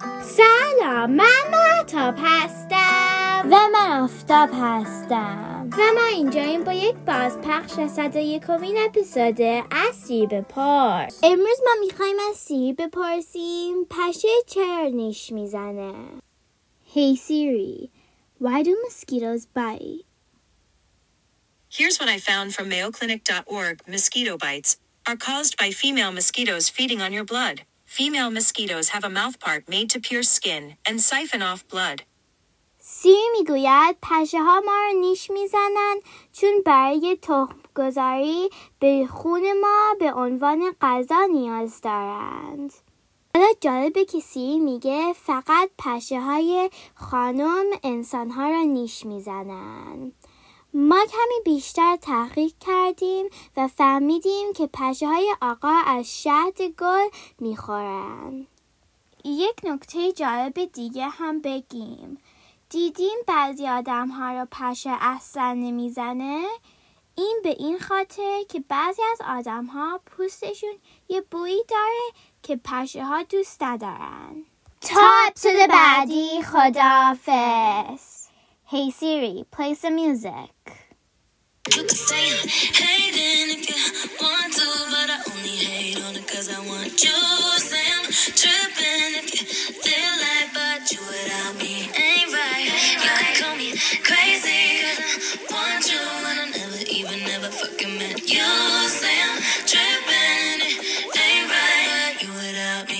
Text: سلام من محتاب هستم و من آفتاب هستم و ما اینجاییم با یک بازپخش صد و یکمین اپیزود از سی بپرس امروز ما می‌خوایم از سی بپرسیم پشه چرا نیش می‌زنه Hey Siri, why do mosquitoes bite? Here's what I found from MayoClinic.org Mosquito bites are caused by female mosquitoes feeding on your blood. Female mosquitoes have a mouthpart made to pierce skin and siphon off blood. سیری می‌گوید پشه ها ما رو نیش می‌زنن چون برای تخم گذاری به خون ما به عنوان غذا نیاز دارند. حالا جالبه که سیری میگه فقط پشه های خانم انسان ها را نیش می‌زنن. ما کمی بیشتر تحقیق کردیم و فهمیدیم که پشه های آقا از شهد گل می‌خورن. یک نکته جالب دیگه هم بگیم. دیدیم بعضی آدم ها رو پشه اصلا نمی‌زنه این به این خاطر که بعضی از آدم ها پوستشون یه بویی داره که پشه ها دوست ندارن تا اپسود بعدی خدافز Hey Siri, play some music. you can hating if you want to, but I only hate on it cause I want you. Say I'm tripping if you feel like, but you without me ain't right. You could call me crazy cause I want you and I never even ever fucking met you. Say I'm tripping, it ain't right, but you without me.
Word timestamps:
سلام 0.00 1.10
من 1.10 1.42
محتاب 1.52 2.14
هستم 2.18 3.48
و 3.52 3.68
من 3.72 4.02
آفتاب 4.02 4.50
هستم 4.52 5.70
و 5.72 5.82
ما 5.94 6.06
اینجاییم 6.14 6.64
با 6.64 6.72
یک 6.72 6.94
بازپخش 6.94 7.72
صد 7.72 8.16
و 8.16 8.18
یکمین 8.18 8.78
اپیزود 8.78 9.40
از 9.70 9.94
سی 9.94 10.26
بپرس 10.26 11.20
امروز 11.22 11.60
ما 11.64 11.86
می‌خوایم 11.86 12.16
از 12.30 12.36
سی 12.36 12.72
بپرسیم 12.72 13.84
پشه 13.90 14.28
چرا 14.46 14.88
نیش 14.88 15.32
می‌زنه 15.32 15.94
Hey 16.94 17.16
Siri, 17.16 17.90
why 18.38 18.62
do 18.62 18.72
mosquitoes 18.84 19.46
bite? 19.46 20.04
Here's 21.78 21.98
what 21.98 22.08
I 22.08 22.18
found 22.18 22.54
from 22.54 22.70
MayoClinic.org 22.70 23.76
Mosquito 23.88 24.36
bites 24.38 24.76
are 25.08 25.16
caused 25.16 25.56
by 25.56 25.70
female 25.70 26.12
mosquitoes 26.12 26.68
feeding 26.68 27.00
on 27.02 27.12
your 27.12 27.24
blood. 27.24 27.62
Female 28.00 28.28
mosquitoes 28.38 28.88
have 28.88 29.04
a 29.04 29.14
mouthpart 29.18 29.62
made 29.68 29.88
to 29.90 30.00
pierce 30.00 30.28
skin 30.28 30.64
and 30.84 31.00
siphon 31.00 31.42
off 31.42 31.62
blood. 31.68 32.02
سیری 32.78 33.28
می‌گوید 33.38 33.96
پشه 34.02 34.42
ها 34.42 34.60
ما 34.60 34.72
رو 34.72 35.00
نیش 35.00 35.30
می‌زنن 35.30 35.96
چون 36.32 36.62
برای 36.66 37.18
تخم 37.22 37.56
گذاری 37.76 38.50
به 38.78 39.08
خون 39.10 39.60
ما 39.60 39.94
به 40.00 40.12
عنوان 40.12 40.74
غذا 40.80 41.24
نیاز 41.32 41.80
دارند. 41.80 42.72
حالا 43.34 43.46
جالبه 43.60 44.04
که 44.04 44.20
سیری 44.20 44.58
میگه 44.58 45.12
فقط 45.12 45.70
پشه 45.78 46.20
های 46.20 46.70
خانم 46.94 47.64
انسان 47.82 48.30
ها 48.30 48.48
را 48.48 48.62
نیش 48.62 49.06
می‌زنن. 49.06 50.12
ما 50.76 51.06
کمی 51.12 51.54
بیشتر 51.54 51.96
تحقیق 51.96 52.52
کردیم 52.60 53.26
و 53.56 53.68
فهمیدیم 53.68 54.52
که 54.52 54.66
پشه 54.72 55.06
های 55.06 55.34
آقا 55.42 55.74
از 55.86 56.22
شهد 56.22 56.62
گل 56.62 57.08
می‌خورن. 57.40 58.46
یک 59.24 59.60
نکته 59.64 60.12
جالب 60.12 60.64
دیگه 60.64 61.08
هم 61.08 61.40
بگیم. 61.40 62.18
دیدیم 62.70 63.18
بعضی 63.26 63.68
آدم 63.68 64.08
ها 64.08 64.32
رو 64.32 64.46
پشه 64.50 64.96
اصلا 65.00 65.52
نمی‌زنه 65.52 66.46
این 67.14 67.40
به 67.44 67.56
این 67.58 67.78
خاطر 67.78 68.42
که 68.48 68.64
بعضی 68.68 69.02
از 69.12 69.20
آدم 69.38 69.64
ها 69.64 70.00
پوستشون 70.06 70.74
یه 71.08 71.20
بویی 71.20 71.64
داره 71.68 72.12
که 72.42 72.56
پشه 72.56 73.04
ها 73.04 73.22
دوست 73.22 73.62
ندارن 73.62 74.44
تا 74.80 75.00
اپسود 75.26 75.68
بعدی 75.70 76.42
خدافز 76.42 78.24
Hey 78.66 78.90
Siri, 78.90 79.44
play 79.50 79.74
some 79.74 79.94
music. 79.94 80.53
you 81.84 81.96
can 81.96 82.48
hating 82.48 83.60
if 83.60 83.68
you 83.68 83.76
want 84.22 84.52
to, 84.54 84.68
but 84.90 85.08
I 85.10 85.18
only 85.30 85.56
hate 85.56 86.00
on 86.04 86.16
it 86.16 86.26
cause 86.26 86.48
I 86.48 86.58
want 86.66 86.92
you. 87.04 87.12
Say 87.60 87.84
I'm 87.96 88.06
tripping 88.40 89.12
if 89.20 89.28
you 89.36 89.44
feel 89.84 90.14
like, 90.24 90.50
but 90.54 90.92
you 90.92 91.00
without 91.04 91.54
me 91.60 91.90
ain't 91.92 92.32
right. 92.32 92.68
You 93.04 93.10
could 93.16 93.36
call 93.42 93.56
me 93.56 93.70
crazy 94.00 94.80
cause 94.80 95.00
I 95.04 95.52
want 95.52 95.84
you 95.92 96.00
and 96.00 96.40
I 96.40 96.46
never 96.56 96.82
even 96.88 97.20
ever 97.36 97.50
fucking 97.52 97.98
met 97.98 98.20
you. 98.32 98.48
Say 98.88 99.16
I'm 99.20 99.38
tripping, 99.68 100.60
it 100.64 101.18
ain't 101.20 101.50
right, 101.50 102.14
but 102.16 102.22
you 102.22 102.32
without 102.32 102.88
me. 102.88 102.93